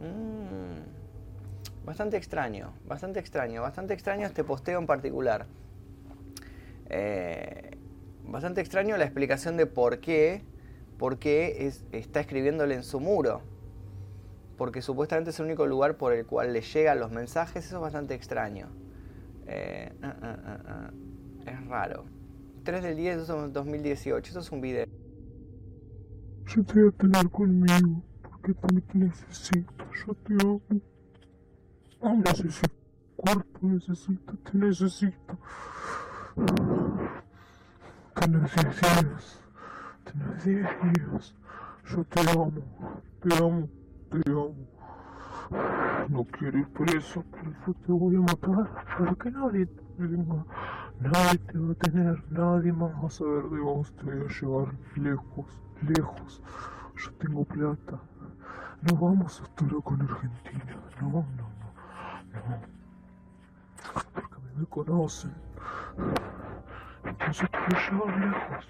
Mm, 0.00 1.03
bastante 1.84 2.16
extraño, 2.16 2.72
bastante 2.86 3.20
extraño, 3.20 3.62
bastante 3.62 3.94
extraño 3.94 4.26
este 4.26 4.44
posteo 4.44 4.78
en 4.78 4.86
particular. 4.86 5.46
Eh, 6.86 7.76
bastante 8.24 8.60
extraño 8.60 8.96
la 8.96 9.04
explicación 9.04 9.56
de 9.56 9.66
por 9.66 9.98
qué, 10.00 10.42
por 10.98 11.18
qué 11.18 11.72
está 11.92 12.20
escribiéndole 12.20 12.74
en 12.74 12.82
su 12.82 13.00
muro. 13.00 13.42
Porque 14.56 14.82
supuestamente 14.82 15.30
es 15.30 15.38
el 15.40 15.46
único 15.46 15.66
lugar 15.66 15.96
por 15.96 16.12
el 16.12 16.26
cual 16.26 16.52
le 16.52 16.60
llegan 16.60 17.00
los 17.00 17.10
mensajes. 17.10 17.66
Eso 17.66 17.76
es 17.76 17.82
bastante 17.82 18.14
extraño. 18.14 18.68
Eh, 19.46 19.92
ah, 20.02 20.16
ah, 20.22 20.58
ah, 20.66 20.90
es 21.44 21.66
raro. 21.66 22.04
3 22.62 22.82
del 22.82 22.96
10 22.96 23.26
de 23.26 23.48
2018. 23.50 24.28
Esto 24.28 24.40
es 24.40 24.52
un 24.52 24.60
video. 24.60 24.86
Yo 26.46 26.62
te 26.62 26.80
voy 26.80 26.88
a 26.88 26.92
tener 26.92 27.30
conmigo. 27.30 28.02
Porque 28.22 28.54
también 28.54 28.86
te 28.86 28.98
necesito. 28.98 29.84
Yo 30.06 30.14
te 30.14 30.34
amo. 30.34 30.62
No 32.04 32.16
necesito 32.16 32.68
cuerpo. 33.16 33.58
Necesito. 33.62 34.34
Te 34.44 34.58
necesito. 34.58 35.38
Te 38.14 38.28
necesitas, 38.28 39.40
te 40.04 40.12
necesitas. 40.18 41.34
Yo 41.86 42.04
te 42.04 42.20
amo, 42.30 42.52
te 43.22 43.34
amo, 43.36 43.68
te 44.10 44.30
amo. 44.30 44.54
No 46.10 46.24
quiero 46.24 46.58
ir 46.58 46.68
preso, 46.68 47.22
por 47.22 47.40
eso 47.40 47.74
te 47.86 47.92
voy 47.92 48.16
a 48.16 48.20
matar. 48.20 48.84
Para 48.98 49.14
que 49.14 49.30
nadie 49.30 49.64
te 49.64 49.82
venga. 49.96 50.44
Nadie 51.00 51.38
te 51.38 51.58
va 51.58 51.72
a 51.72 51.74
tener, 51.74 52.22
nadie 52.30 52.72
más 52.72 52.92
va 53.02 53.06
a 53.06 53.10
saber 53.10 53.44
de 53.44 53.60
vos. 53.60 53.96
Te 53.96 54.04
voy 54.04 54.26
a 54.26 54.28
llevar 54.28 54.74
lejos, 54.96 55.46
lejos. 55.80 56.42
Yo 56.96 57.10
tengo 57.14 57.44
plata. 57.44 57.98
No 58.82 58.94
vamos 58.98 59.40
a 59.40 59.44
estar 59.44 59.82
con 59.82 60.02
Argentina. 60.02 60.76
No. 61.00 61.08
No. 61.08 61.53
Porque 64.14 64.34
a 64.34 64.38
mí 64.38 64.50
me 64.56 64.66
conocen. 64.66 65.34
Entonces 67.04 67.50
te 67.50 67.92
llevar 67.92 68.18
lejos, 68.18 68.68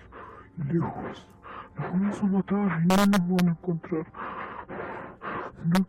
lejos. 0.73 1.29
Nos 1.77 1.91
vamos 1.91 2.23
a 2.23 2.27
matar 2.27 2.83
y 2.83 2.87
no 2.87 2.97
nos 2.97 3.29
van 3.29 3.49
a 3.49 3.51
encontrar. 3.53 4.07
No, 5.65 5.87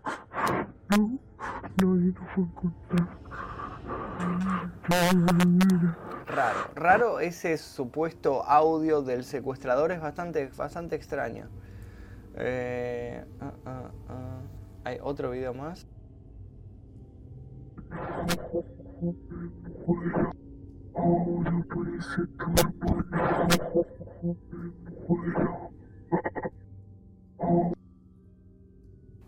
no, 0.89 1.20
nadie 1.77 2.13
nos 2.13 2.24
va 2.24 2.36
a 2.36 2.39
encontrar. 2.39 3.25
Raro, 6.27 6.60
raro 6.75 7.20
ese 7.20 7.58
supuesto 7.58 8.44
audio 8.46 9.01
del 9.01 9.24
secuestrador 9.24 9.91
es 9.91 10.01
bastante, 10.01 10.48
bastante 10.55 10.96
extraño. 10.96 11.48
Eh, 12.36 13.24
ah, 13.41 13.53
ah, 13.65 13.91
ah. 14.10 14.39
Hay 14.84 15.00
otro 15.01 15.32
video 15.32 15.53
más. 15.53 15.88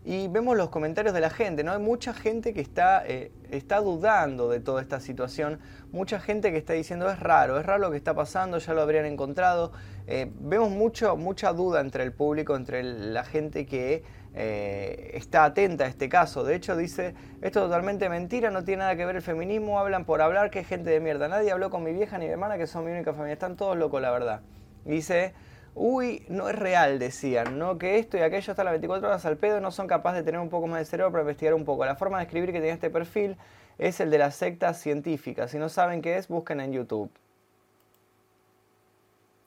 Y 0.09 0.29
vemos 0.29 0.55
los 0.55 0.69
comentarios 0.69 1.13
de 1.13 1.19
la 1.19 1.29
gente, 1.29 1.65
¿no? 1.65 1.73
Hay 1.73 1.79
mucha 1.79 2.13
gente 2.13 2.53
que 2.53 2.61
está, 2.61 3.05
eh, 3.05 3.29
está 3.51 3.81
dudando 3.81 4.47
de 4.47 4.61
toda 4.61 4.81
esta 4.81 5.01
situación, 5.01 5.59
mucha 5.91 6.21
gente 6.21 6.49
que 6.51 6.57
está 6.57 6.71
diciendo 6.71 7.09
es 7.09 7.19
raro, 7.19 7.59
es 7.59 7.65
raro 7.65 7.79
lo 7.79 7.91
que 7.91 7.97
está 7.97 8.13
pasando, 8.13 8.57
ya 8.57 8.73
lo 8.73 8.81
habrían 8.81 9.05
encontrado. 9.05 9.73
Eh, 10.07 10.31
vemos 10.39 10.69
mucho, 10.69 11.17
mucha 11.17 11.51
duda 11.51 11.81
entre 11.81 12.03
el 12.03 12.13
público, 12.13 12.55
entre 12.55 12.83
la 12.83 13.25
gente 13.25 13.65
que 13.65 14.05
eh, 14.39 15.11
está 15.15 15.45
atenta 15.45 15.85
a 15.85 15.87
este 15.87 16.09
caso. 16.09 16.43
De 16.43 16.53
hecho, 16.53 16.77
dice, 16.77 17.15
esto 17.41 17.59
es 17.59 17.65
totalmente 17.65 18.07
mentira, 18.07 18.51
no 18.51 18.63
tiene 18.63 18.81
nada 18.81 18.95
que 18.95 19.03
ver 19.03 19.15
el 19.15 19.23
feminismo, 19.23 19.79
hablan 19.79 20.05
por 20.05 20.21
hablar, 20.21 20.51
que 20.51 20.63
gente 20.63 20.91
de 20.91 20.99
mierda. 20.99 21.27
Nadie 21.27 21.51
habló 21.51 21.71
con 21.71 21.83
mi 21.83 21.91
vieja 21.91 22.19
ni 22.19 22.25
mi 22.25 22.31
hermana, 22.31 22.59
que 22.59 22.67
son 22.67 22.85
mi 22.85 22.91
única 22.91 23.13
familia. 23.13 23.33
Están 23.33 23.57
todos 23.57 23.75
locos, 23.75 23.99
la 23.99 24.11
verdad. 24.11 24.41
Dice, 24.85 25.33
uy, 25.73 26.23
no 26.29 26.49
es 26.49 26.55
real, 26.55 26.99
decían, 26.99 27.57
¿no? 27.57 27.79
Que 27.79 27.97
esto 27.97 28.17
y 28.17 28.21
aquello 28.21 28.51
está 28.51 28.63
las 28.63 28.73
24 28.73 29.07
horas 29.07 29.25
al 29.25 29.37
pedo, 29.37 29.59
no 29.59 29.71
son 29.71 29.87
capaces 29.87 30.19
de 30.19 30.23
tener 30.23 30.39
un 30.39 30.49
poco 30.49 30.67
más 30.67 30.79
de 30.79 30.85
cerebro 30.85 31.11
para 31.11 31.23
investigar 31.23 31.55
un 31.55 31.65
poco. 31.65 31.83
La 31.83 31.95
forma 31.95 32.19
de 32.19 32.25
escribir 32.25 32.51
que 32.51 32.59
tiene 32.59 32.73
este 32.73 32.91
perfil 32.91 33.37
es 33.79 33.99
el 33.99 34.11
de 34.11 34.19
las 34.19 34.35
sectas 34.35 34.79
científicas. 34.79 35.49
Si 35.49 35.57
no 35.57 35.67
saben 35.67 36.03
qué 36.03 36.17
es, 36.17 36.27
busquen 36.27 36.59
en 36.59 36.73
YouTube. 36.73 37.09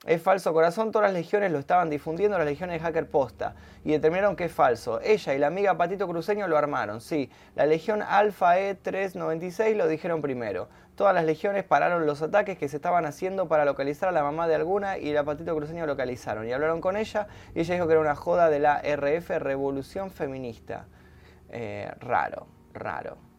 Es 0.07 0.23
falso 0.23 0.55
corazón, 0.55 0.93
todas 0.93 1.13
las 1.13 1.13
legiones 1.13 1.53
lo 1.53 1.59
estaban 1.59 1.91
difundiendo, 1.91 2.39
las 2.39 2.47
legiones 2.47 2.81
de 2.81 2.87
hacker 2.87 3.11
posta, 3.11 3.55
y 3.85 3.93
determinaron 3.93 4.35
que 4.35 4.47
es 4.47 4.53
falso. 4.53 4.99
Ella 5.03 5.35
y 5.35 5.39
la 5.39 5.49
amiga 5.49 5.77
Patito 5.77 6.09
Cruceño 6.09 6.49
lo 6.49 6.57
armaron, 6.57 7.03
sí. 7.03 7.31
La 7.55 7.67
legión 7.67 8.01
Alfa 8.01 8.59
E396 8.59 9.75
lo 9.75 9.87
dijeron 9.89 10.23
primero. 10.23 10.71
Todas 10.95 11.15
las 11.15 11.27
legiones 11.27 11.65
pararon 11.65 12.07
los 12.07 12.23
ataques 12.23 12.57
que 12.57 12.71
se 12.71 12.77
estaban 12.77 13.05
haciendo 13.05 13.47
para 13.47 13.67
localizar 13.67 14.09
a 14.09 14.13
la 14.13 14.23
mamá 14.23 14.49
de 14.49 14.55
alguna 14.55 14.97
y 14.97 15.13
la 15.13 15.25
Patito 15.25 15.55
Cruceño 15.55 15.85
localizaron. 15.85 16.49
Y 16.49 16.53
hablaron 16.53 16.81
con 16.81 16.97
ella 16.97 17.27
y 17.55 17.61
ella 17.61 17.75
dijo 17.75 17.87
que 17.87 17.93
era 17.93 18.01
una 18.01 18.17
joda 18.17 18.49
de 18.49 18.59
la 18.59 18.81
RF, 18.81 19.29
Revolución 19.39 20.11
Feminista. 20.11 20.87
Eh, 21.51 21.93
raro, 22.01 22.47
raro. 22.73 23.30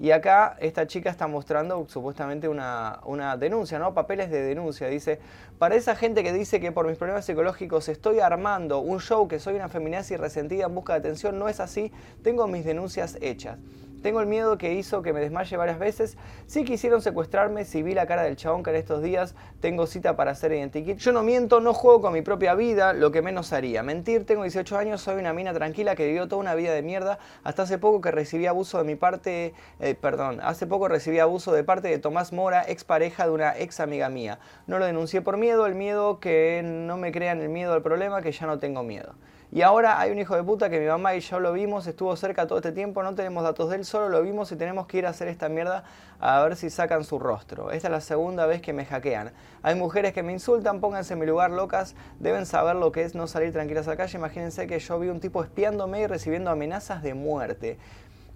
Y 0.00 0.12
acá 0.12 0.56
esta 0.60 0.86
chica 0.86 1.10
está 1.10 1.26
mostrando 1.26 1.86
supuestamente 1.88 2.48
una, 2.48 3.00
una, 3.04 3.36
denuncia, 3.36 3.80
¿no? 3.80 3.94
Papeles 3.94 4.30
de 4.30 4.42
denuncia. 4.42 4.86
Dice, 4.86 5.18
para 5.58 5.74
esa 5.74 5.96
gente 5.96 6.22
que 6.22 6.32
dice 6.32 6.60
que 6.60 6.70
por 6.70 6.86
mis 6.86 6.96
problemas 6.96 7.24
psicológicos 7.24 7.88
estoy 7.88 8.20
armando 8.20 8.78
un 8.78 9.00
show 9.00 9.26
que 9.26 9.40
soy 9.40 9.56
una 9.56 9.68
feminazi 9.68 10.16
resentida 10.16 10.66
en 10.66 10.74
busca 10.74 10.92
de 10.92 11.00
atención, 11.00 11.38
no 11.38 11.48
es 11.48 11.58
así. 11.58 11.90
Tengo 12.22 12.46
mis 12.46 12.64
denuncias 12.64 13.18
hechas. 13.20 13.58
Tengo 14.02 14.20
el 14.20 14.26
miedo 14.26 14.58
que 14.58 14.74
hizo 14.74 15.02
que 15.02 15.12
me 15.12 15.20
desmaye 15.20 15.56
varias 15.56 15.78
veces. 15.78 16.16
Si 16.46 16.64
quisieron 16.64 17.02
secuestrarme, 17.02 17.64
si 17.64 17.82
vi 17.82 17.94
la 17.94 18.06
cara 18.06 18.22
del 18.22 18.36
chabón 18.36 18.62
que 18.62 18.70
en 18.70 18.76
estos 18.76 19.02
días 19.02 19.34
tengo 19.60 19.86
cita 19.86 20.14
para 20.14 20.30
hacer 20.30 20.52
identikit. 20.52 20.98
Yo 20.98 21.12
no 21.12 21.22
miento, 21.24 21.60
no 21.60 21.74
juego 21.74 22.00
con 22.00 22.12
mi 22.12 22.22
propia 22.22 22.54
vida, 22.54 22.92
lo 22.92 23.10
que 23.10 23.22
menos 23.22 23.52
haría. 23.52 23.82
Mentir, 23.82 24.24
tengo 24.24 24.42
18 24.42 24.78
años, 24.78 25.00
soy 25.00 25.16
una 25.16 25.32
mina 25.32 25.52
tranquila 25.52 25.96
que 25.96 26.06
vivió 26.06 26.28
toda 26.28 26.40
una 26.40 26.54
vida 26.54 26.72
de 26.72 26.82
mierda. 26.82 27.18
Hasta 27.42 27.62
hace 27.62 27.78
poco 27.78 28.00
que 28.00 28.12
recibí 28.12 28.46
abuso 28.46 28.78
de 28.78 28.84
mi 28.84 28.94
parte, 28.94 29.52
eh, 29.80 29.94
perdón, 29.94 30.38
hace 30.42 30.66
poco 30.66 30.86
recibí 30.86 31.18
abuso 31.18 31.52
de 31.52 31.64
parte 31.64 31.88
de 31.88 31.98
Tomás 31.98 32.32
Mora, 32.32 32.64
ex 32.68 32.84
pareja 32.84 33.24
de 33.24 33.32
una 33.32 33.58
ex 33.58 33.80
amiga 33.80 34.08
mía. 34.08 34.38
No 34.68 34.78
lo 34.78 34.86
denuncié 34.86 35.22
por 35.22 35.36
miedo, 35.36 35.66
el 35.66 35.74
miedo 35.74 36.20
que 36.20 36.62
no 36.64 36.96
me 36.96 37.10
crean 37.10 37.40
el 37.40 37.48
miedo 37.48 37.72
al 37.72 37.82
problema, 37.82 38.22
que 38.22 38.30
ya 38.30 38.46
no 38.46 38.58
tengo 38.58 38.82
miedo. 38.84 39.14
Y 39.50 39.62
ahora 39.62 39.98
hay 39.98 40.10
un 40.10 40.18
hijo 40.18 40.36
de 40.36 40.42
puta 40.42 40.68
que 40.68 40.78
mi 40.78 40.84
mamá 40.84 41.14
y 41.14 41.20
yo 41.20 41.40
lo 41.40 41.54
vimos, 41.54 41.86
estuvo 41.86 42.14
cerca 42.16 42.46
todo 42.46 42.58
este 42.58 42.72
tiempo, 42.72 43.02
no 43.02 43.14
tenemos 43.14 43.42
datos 43.42 43.70
de 43.70 43.76
él, 43.76 43.86
solo 43.86 44.10
lo 44.10 44.20
vimos 44.20 44.52
y 44.52 44.56
tenemos 44.56 44.86
que 44.86 44.98
ir 44.98 45.06
a 45.06 45.08
hacer 45.08 45.28
esta 45.28 45.48
mierda 45.48 45.84
a 46.20 46.42
ver 46.42 46.54
si 46.54 46.68
sacan 46.68 47.02
su 47.02 47.18
rostro. 47.18 47.70
Esta 47.70 47.88
es 47.88 47.92
la 47.92 48.02
segunda 48.02 48.44
vez 48.44 48.60
que 48.60 48.74
me 48.74 48.84
hackean. 48.84 49.32
Hay 49.62 49.74
mujeres 49.74 50.12
que 50.12 50.22
me 50.22 50.32
insultan, 50.32 50.80
pónganse 50.80 51.14
en 51.14 51.20
mi 51.20 51.26
lugar 51.26 51.50
locas, 51.50 51.94
deben 52.18 52.44
saber 52.44 52.76
lo 52.76 52.92
que 52.92 53.04
es 53.04 53.14
no 53.14 53.26
salir 53.26 53.50
tranquilas 53.50 53.86
a 53.86 53.92
la 53.92 53.96
calle. 53.96 54.18
Imagínense 54.18 54.66
que 54.66 54.78
yo 54.80 54.98
vi 54.98 55.08
un 55.08 55.18
tipo 55.18 55.42
espiándome 55.42 56.02
y 56.02 56.06
recibiendo 56.06 56.50
amenazas 56.50 57.02
de 57.02 57.14
muerte. 57.14 57.78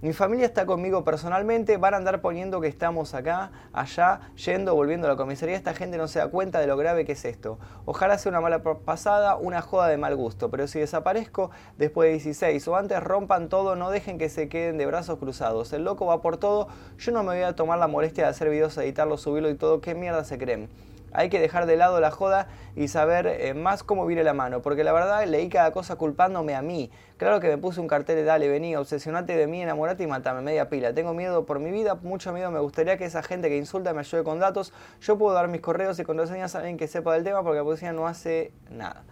Mi 0.02 0.12
familia 0.12 0.46
está 0.46 0.66
conmigo 0.66 1.04
personalmente, 1.04 1.76
van 1.76 1.94
a 1.94 1.96
andar 1.96 2.20
poniendo 2.22 2.60
que 2.60 2.66
estamos 2.66 3.14
acá, 3.14 3.52
allá, 3.72 4.32
yendo, 4.34 4.74
volviendo 4.74 5.06
a 5.06 5.10
la 5.10 5.16
comisaría. 5.16 5.54
Esta 5.54 5.74
gente 5.74 5.96
no 5.96 6.08
se 6.08 6.18
da 6.18 6.26
cuenta 6.26 6.58
de 6.58 6.66
lo 6.66 6.76
grave 6.76 7.04
que 7.04 7.12
es 7.12 7.24
esto. 7.24 7.60
Ojalá 7.84 8.18
sea 8.18 8.30
una 8.30 8.40
mala 8.40 8.64
pasada, 8.64 9.36
una 9.36 9.62
joda 9.62 9.86
de 9.86 9.98
mal 9.98 10.16
gusto, 10.16 10.50
pero 10.50 10.66
si 10.66 10.80
desaparezco 10.80 11.52
después 11.78 12.08
de 12.08 12.14
16 12.14 12.66
o 12.66 12.74
antes 12.74 13.00
rompan 13.00 13.48
todo, 13.48 13.76
no 13.76 13.90
dejen 13.90 14.18
que 14.18 14.28
se 14.28 14.48
queden 14.48 14.76
de 14.76 14.86
brazos 14.86 15.20
cruzados. 15.20 15.72
El 15.72 15.84
loco 15.84 16.06
va 16.06 16.20
por 16.20 16.36
todo, 16.36 16.66
yo 16.98 17.12
no 17.12 17.22
me 17.22 17.36
voy 17.36 17.44
a 17.44 17.54
tomar 17.54 17.78
la 17.78 17.86
molestia 17.86 18.24
de 18.24 18.30
hacer 18.30 18.50
videos, 18.50 18.76
editarlo, 18.78 19.16
subirlo 19.16 19.50
y 19.50 19.54
todo. 19.54 19.80
¿Qué 19.80 19.94
mierda 19.94 20.24
se 20.24 20.36
creen? 20.36 20.68
Hay 21.12 21.28
que 21.28 21.38
dejar 21.40 21.66
de 21.66 21.76
lado 21.76 22.00
la 22.00 22.10
joda 22.10 22.48
y 22.74 22.88
saber 22.88 23.26
eh, 23.26 23.54
más 23.54 23.82
cómo 23.82 24.06
viene 24.06 24.24
la 24.24 24.32
mano, 24.32 24.62
porque 24.62 24.84
la 24.84 24.92
verdad 24.92 25.26
leí 25.26 25.48
cada 25.48 25.72
cosa 25.72 25.96
culpándome 25.96 26.54
a 26.54 26.62
mí. 26.62 26.90
Claro 27.16 27.40
que 27.40 27.48
me 27.48 27.58
puse 27.58 27.80
un 27.80 27.88
cartel 27.88 28.16
de 28.16 28.24
dale, 28.24 28.48
vení, 28.48 28.74
obsesionate 28.76 29.36
de 29.36 29.46
mí, 29.46 29.62
enamorate 29.62 30.02
y 30.02 30.06
matame, 30.06 30.40
media 30.40 30.68
pila. 30.68 30.94
Tengo 30.94 31.14
miedo 31.14 31.44
por 31.46 31.58
mi 31.58 31.70
vida, 31.70 31.94
mucho 31.96 32.32
miedo, 32.32 32.50
me 32.50 32.60
gustaría 32.60 32.96
que 32.96 33.04
esa 33.04 33.22
gente 33.22 33.48
que 33.48 33.56
insulta 33.56 33.92
me 33.92 34.00
ayude 34.00 34.24
con 34.24 34.38
datos. 34.38 34.72
Yo 35.00 35.18
puedo 35.18 35.34
dar 35.34 35.48
mis 35.48 35.60
correos 35.60 35.98
y 35.98 36.04
contraseñas 36.04 36.54
a 36.54 36.58
alguien 36.58 36.76
que 36.76 36.88
sepa 36.88 37.14
del 37.14 37.24
tema 37.24 37.42
porque 37.42 37.58
la 37.58 37.64
policía 37.64 37.92
no 37.92 38.06
hace 38.06 38.52
nada. 38.70 39.04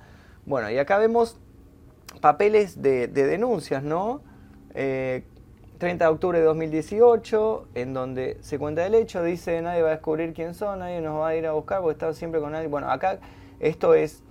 Bueno, 0.47 0.71
y 0.71 0.79
acá 0.79 0.99
vemos 0.99 1.39
papeles 2.21 2.83
de, 2.83 3.09
denuncias, 3.09 3.83
¿no? 3.83 4.23
Eh, 4.75 5.25
30 5.81 6.05
de 6.05 6.11
octubre 6.11 6.39
de 6.39 6.45
2018, 6.45 7.69
en 7.75 7.95
donde 7.95 8.37
se 8.43 8.59
cuenta 8.59 8.87
el 8.87 8.95
hecho, 8.95 9.23
dice 9.23 9.63
nadie 9.63 9.81
va 9.81 9.89
a 9.89 9.93
descubrir 9.93 10.35
quién 10.35 10.53
son, 10.53 10.81
nadie 10.81 11.01
nos 11.01 11.19
va 11.19 11.29
a 11.29 11.35
ir 11.35 11.47
a 11.47 11.53
buscar 11.53 11.81
porque 11.81 11.93
están 11.93 12.15
siempre 12.15 12.39
con 12.39 12.55
alguien. 12.55 12.71
Bueno, 12.71 12.91
acá 12.91 13.19
esto 13.61 13.95
es 13.95 14.23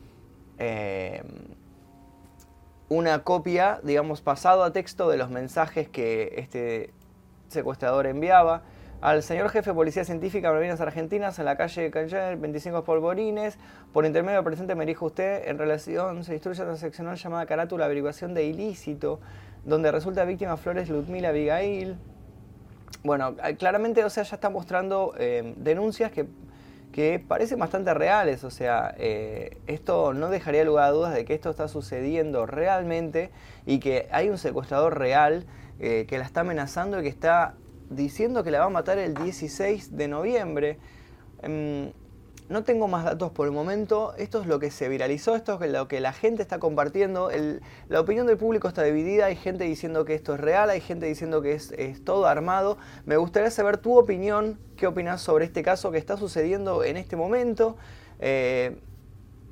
eh, 0.60 1.24
una 2.88 3.24
copia, 3.24 3.80
digamos, 3.82 4.22
pasado 4.22 4.64
a 4.64 4.72
texto 4.72 5.10
de 5.10 5.18
los 5.18 5.32
mensajes 5.32 5.90
que 5.90 6.36
este 6.38 6.94
secuestrador 7.48 8.06
enviaba 8.06 8.62
al 9.02 9.24
señor 9.24 9.50
jefe 9.50 9.72
de 9.72 9.74
Policía 9.74 10.04
Científica 10.04 10.52
Malvinas 10.52 10.82
Argentinas 10.82 11.40
en 11.40 11.46
la 11.46 11.58
calle 11.58 11.90
Cancel 11.90 12.38
25 12.38 12.84
Polvorines. 12.84 13.58
Por 13.92 14.06
intermedio 14.06 14.38
del 14.38 14.46
presente 14.46 14.76
me 14.76 14.86
dijo 14.86 15.08
usted 15.08 15.48
en 15.48 15.58
relación, 15.58 16.24
se 16.24 16.34
instruye 16.34 16.62
transaccional 16.62 17.18
llamada 17.18 17.48
carátula 17.48 17.86
averiguación 17.86 18.36
de 18.36 18.44
ilícito 18.44 19.20
donde 19.66 19.92
resulta 19.92 20.26
víctima 20.26 20.58
Flores 20.58 20.90
Ludmila 20.90 21.30
Abigail. 21.30 21.98
Bueno, 23.04 23.36
eh, 23.44 23.56
claramente, 23.56 24.04
o 24.04 24.10
sea, 24.10 24.24
ya 24.24 24.36
está 24.36 24.50
mostrando 24.50 25.14
eh, 25.18 25.54
denuncias 25.58 26.12
que, 26.12 26.28
que, 26.92 27.24
parecen 27.26 27.60
bastante 27.60 27.94
reales, 27.94 28.44
o 28.44 28.50
sea, 28.50 28.94
eh, 28.98 29.58
esto 29.68 30.14
no 30.14 30.30
dejaría 30.30 30.66
lugar 30.66 30.86
a 30.86 30.92
dudas 30.92 31.14
de 31.14 31.24
que 31.24 31.34
esto 31.34 31.50
está 31.50 31.68
sucediendo 31.68 32.46
realmente 32.46 33.32
y 33.66 33.80
que 33.80 34.08
hay 34.12 34.30
un 34.30 34.38
secuestrador 34.38 34.98
real 34.98 35.46
que 35.80 36.18
la 36.18 36.26
está 36.26 36.42
amenazando 36.42 37.00
y 37.00 37.04
que 37.04 37.08
está 37.08 37.54
diciendo 37.90 38.44
que 38.44 38.52
la 38.52 38.60
va 38.60 38.66
a 38.66 38.70
matar 38.70 38.98
el 38.98 39.14
16 39.14 39.96
de 39.96 40.08
noviembre. 40.10 40.78
Em, 41.42 41.94
no 42.50 42.64
tengo 42.64 42.88
más 42.88 43.06
datos 43.06 43.32
por 43.32 43.46
el 43.46 43.54
momento. 43.54 44.14
Esto 44.18 44.42
es 44.42 44.48
lo 44.48 44.60
que 44.60 44.72
se 44.72 44.90
viralizó, 44.90 45.36
esto 45.36 45.62
es 45.64 45.72
lo 45.72 45.88
que 45.88 46.00
la 46.00 46.14
gente 46.14 46.42
está 46.42 46.58
compartiendo. 46.58 47.30
la 47.88 48.00
opinión 48.00 48.26
del 48.26 48.38
público 48.38 48.68
está 48.68 48.84
dividida. 48.84 49.28
Hay 49.28 49.36
gente 49.36 49.64
diciendo 49.66 50.04
que 50.04 50.16
esto 50.16 50.34
es 50.34 50.40
real, 50.40 50.72
hay 50.72 50.82
gente 50.82 51.06
diciendo 51.06 51.44
que 51.44 51.54
es, 51.54 51.72
todo 52.04 52.26
armado. 52.26 52.78
Me 53.06 53.18
gustaría 53.18 53.52
saber 53.52 53.78
tu 53.78 53.98
opinión. 53.98 54.60
¿Qué 54.76 54.88
opinas 54.88 55.22
sobre 55.22 55.46
este 55.46 55.62
caso 55.62 55.92
que 55.92 56.00
está 56.00 56.18
sucediendo 56.18 56.84
en 56.84 56.98
este 56.98 57.16
momento? 57.16 57.78
Eh, 58.20 58.80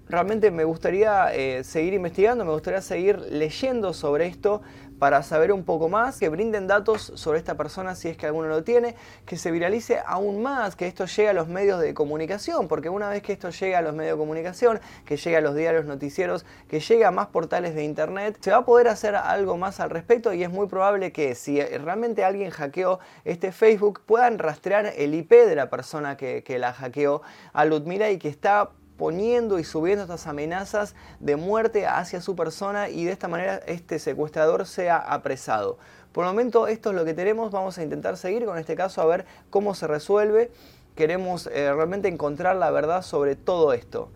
realmente 0.10 0.50
me 0.50 0.64
gustaría 0.64 1.34
eh, 1.36 1.64
seguir 1.64 1.94
investigando, 1.94 2.46
me 2.46 2.52
gustaría 2.52 2.82
seguir 2.82 3.20
leyendo 3.30 3.94
sobre 3.94 4.26
esto 4.26 4.62
para 5.00 5.24
saber 5.24 5.52
un 5.52 5.64
poco 5.64 5.90
más, 5.90 6.20
que 6.20 6.30
brinden 6.30 6.68
datos 6.68 7.12
sobre 7.16 7.40
esta 7.40 7.56
persona 7.56 7.96
si 7.96 8.10
es 8.10 8.18
que 8.18 8.26
alguno 8.26 8.48
lo 8.48 8.64
tiene, 8.64 8.96
que 9.26 9.38
se 9.38 9.52
viralice 9.52 10.00
aún 10.06 10.42
más, 10.42 10.76
que 10.76 10.88
esto 10.88 11.06
llegue 11.06 11.30
a 11.30 11.34
los 11.34 11.48
medios 11.48 11.80
de 11.80 11.94
comunicación, 11.94 12.68
porque 12.68 12.90
una 12.90 13.10
vez 13.10 13.22
que 13.22 13.34
esto 13.34 13.50
llega 13.50 13.80
a 13.80 13.82
los 13.82 13.94
medios 13.94 14.16
de 14.16 14.20
comunicación, 14.20 14.80
que 15.06 15.18
llegue 15.18 15.38
a 15.38 15.42
los 15.42 15.56
diarios 15.56 15.86
noticieros, 15.86 16.46
que 16.68 16.80
llegue 16.80 17.06
a 17.06 17.12
más 17.12 17.28
portales 17.28 17.76
de 17.76 17.84
internet, 17.84 18.38
se 18.42 18.52
va 18.52 18.58
a 18.58 18.66
poder 18.66 18.88
hacer 18.88 19.16
algo 19.16 19.58
más 19.58 19.80
al 19.80 19.90
respecto 19.90 20.34
y 20.34 20.44
es 20.44 20.50
muy 20.50 20.68
probable 20.68 21.12
que 21.12 21.36
si 21.36 21.62
realmente 21.62 22.24
alguien 22.24 22.50
hackeó 22.50 23.00
este 23.26 23.52
Facebook 23.52 24.02
puedan 24.06 24.40
rastrear 24.40 24.94
el 24.96 25.14
IP 25.14 25.32
de 25.32 25.56
la 25.56 25.70
persona 25.70 26.18
que, 26.18 26.44
que 26.44 26.60
la 26.60 26.74
hackeó 26.74 27.22
a 27.54 27.66
Ludmila 27.66 28.10
y 28.10 28.18
que 28.18 28.30
está 28.30 28.72
poniendo 28.98 29.60
y 29.60 29.64
subiendo 29.64 30.04
estas 30.04 30.28
amenazas 30.28 30.96
de 31.20 31.36
muerte 31.36 31.86
hacia 31.86 32.22
su 32.22 32.36
persona 32.36 32.90
y 32.90 33.06
de 33.06 33.12
esta 33.12 33.28
manera 33.28 33.62
este 33.68 34.00
secuestrador 34.00 34.66
sea 34.66 34.98
apresado. 34.98 35.78
Por 36.12 36.26
el 36.26 36.32
momento 36.32 36.68
esto 36.68 36.90
es 36.90 36.96
lo 36.96 37.06
que 37.06 37.14
tenemos, 37.14 37.52
vamos 37.52 37.78
a 37.78 37.84
intentar 37.84 38.18
seguir 38.18 38.46
con 38.46 38.58
este 38.58 38.76
caso 38.76 39.02
a 39.02 39.06
ver 39.06 39.26
cómo 39.50 39.76
se 39.76 39.88
resuelve. 39.88 40.52
Queremos 40.96 41.48
eh, 41.48 41.72
realmente 41.74 42.08
encontrar 42.08 42.56
la 42.56 42.72
verdad 42.72 43.04
sobre 43.04 43.36
todo 43.36 43.74
esto. 43.74 44.10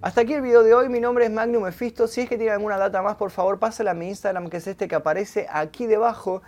Hasta 0.00 0.22
aquí 0.22 0.34
el 0.34 0.42
video 0.42 0.62
de 0.62 0.74
hoy, 0.74 0.88
mi 0.88 1.00
nombre 1.00 1.24
es 1.24 1.30
Magnum 1.30 1.62
Mephisto, 1.62 2.06
si 2.06 2.22
es 2.22 2.28
que 2.28 2.36
tiene 2.36 2.52
alguna 2.52 2.76
data 2.76 3.00
más 3.00 3.16
por 3.16 3.30
favor 3.30 3.58
pásala 3.58 3.92
a 3.92 3.94
mi 3.94 4.08
Instagram 4.08 4.50
que 4.50 4.58
es 4.58 4.66
este 4.66 4.88
que 4.88 4.94
aparece 4.94 5.46
aquí 5.50 5.86
debajo. 5.86 6.42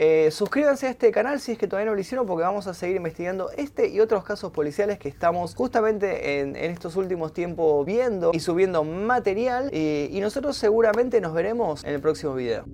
Eh, 0.00 0.30
suscríbanse 0.30 0.86
a 0.86 0.90
este 0.90 1.10
canal 1.10 1.40
si 1.40 1.50
es 1.50 1.58
que 1.58 1.66
todavía 1.66 1.90
no 1.90 1.94
lo 1.96 2.00
hicieron 2.00 2.24
porque 2.24 2.44
vamos 2.44 2.68
a 2.68 2.74
seguir 2.74 2.94
investigando 2.94 3.50
este 3.56 3.88
y 3.88 3.98
otros 3.98 4.22
casos 4.22 4.52
policiales 4.52 4.96
que 5.00 5.08
estamos 5.08 5.56
justamente 5.56 6.38
en, 6.38 6.54
estos 6.54 6.94
últimos 6.94 7.32
tiempos 7.32 7.84
viendo 7.84 8.30
y 8.32 8.38
subiendo 8.38 8.84
material 8.84 9.70
y 9.74 10.16
nosotros 10.20 10.56
seguramente 10.56 11.20
nos 11.20 11.34
veremos 11.34 11.82
en 11.82 11.94
el 11.94 12.00
próximo 12.00 12.36
video. 12.36 12.64